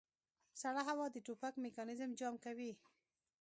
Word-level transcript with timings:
سړه 0.61 0.81
هوا 0.89 1.05
د 1.11 1.17
ټوپک 1.25 1.53
میکانیزم 1.65 2.09
جام 2.19 2.35
کوي 2.45 2.71